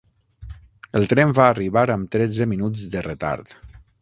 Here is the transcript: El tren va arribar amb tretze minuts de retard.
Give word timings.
El 0.99 1.05
tren 1.11 1.35
va 1.41 1.45
arribar 1.49 1.85
amb 1.97 2.11
tretze 2.17 2.51
minuts 2.55 2.89
de 2.97 3.09
retard. 3.11 3.59